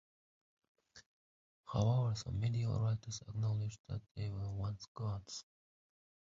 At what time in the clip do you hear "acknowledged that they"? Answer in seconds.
3.27-4.31